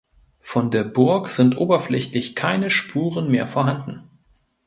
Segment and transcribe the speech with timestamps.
[0.39, 4.09] Von der Burg sind oberflächlich keine Spuren mehr vorhanden.